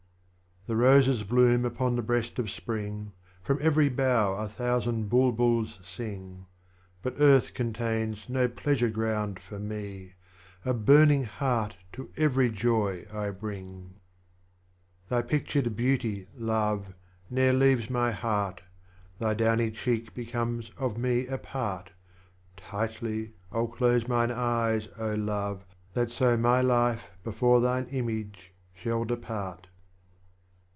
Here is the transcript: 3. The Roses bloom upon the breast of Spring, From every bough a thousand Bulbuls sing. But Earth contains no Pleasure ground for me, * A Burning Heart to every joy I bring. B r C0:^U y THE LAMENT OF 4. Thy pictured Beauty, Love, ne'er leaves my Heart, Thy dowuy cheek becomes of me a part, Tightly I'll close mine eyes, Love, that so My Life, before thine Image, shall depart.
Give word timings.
3. 0.67 0.77
The 0.77 0.83
Roses 0.83 1.23
bloom 1.23 1.65
upon 1.65 1.95
the 1.95 2.03
breast 2.03 2.37
of 2.37 2.49
Spring, 2.51 3.13
From 3.41 3.57
every 3.63 3.89
bough 3.89 4.35
a 4.35 4.47
thousand 4.47 5.09
Bulbuls 5.09 5.79
sing. 5.83 6.45
But 7.01 7.15
Earth 7.19 7.55
contains 7.55 8.29
no 8.29 8.47
Pleasure 8.47 8.91
ground 8.91 9.39
for 9.39 9.57
me, 9.57 10.13
* 10.37 10.63
A 10.65 10.75
Burning 10.75 11.23
Heart 11.23 11.77
to 11.93 12.11
every 12.15 12.51
joy 12.51 13.07
I 13.11 13.31
bring. 13.31 13.89
B 13.89 13.89
r 13.89 13.89
C0:^U 13.89 13.89
y 13.89 13.95
THE 14.29 15.09
LAMENT 15.09 15.09
OF 15.09 15.09
4. 15.09 15.09
Thy 15.09 15.21
pictured 15.39 15.75
Beauty, 15.75 16.27
Love, 16.37 16.93
ne'er 17.31 17.53
leaves 17.53 17.89
my 17.89 18.11
Heart, 18.11 18.61
Thy 19.17 19.33
dowuy 19.33 19.73
cheek 19.73 20.13
becomes 20.13 20.69
of 20.77 20.95
me 20.95 21.25
a 21.25 21.39
part, 21.39 21.91
Tightly 22.55 23.33
I'll 23.51 23.67
close 23.67 24.07
mine 24.07 24.29
eyes, 24.31 24.87
Love, 24.99 25.65
that 25.95 26.11
so 26.11 26.37
My 26.37 26.61
Life, 26.61 27.09
before 27.23 27.59
thine 27.61 27.85
Image, 27.87 28.53
shall 28.75 29.03
depart. 29.05 29.65